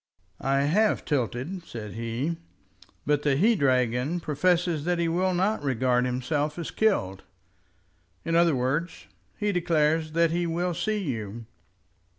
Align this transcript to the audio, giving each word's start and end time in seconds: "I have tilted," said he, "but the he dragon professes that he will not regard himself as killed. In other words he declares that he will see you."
"I 0.43 0.61
have 0.61 1.05
tilted," 1.05 1.61
said 1.63 1.93
he, 1.93 2.37
"but 3.05 3.21
the 3.21 3.35
he 3.35 3.53
dragon 3.55 4.19
professes 4.19 4.83
that 4.85 4.97
he 4.97 5.07
will 5.07 5.35
not 5.35 5.61
regard 5.63 6.05
himself 6.07 6.57
as 6.57 6.71
killed. 6.71 7.21
In 8.25 8.35
other 8.35 8.55
words 8.55 9.05
he 9.37 9.51
declares 9.51 10.13
that 10.13 10.31
he 10.31 10.47
will 10.47 10.73
see 10.73 10.97
you." 10.97 11.45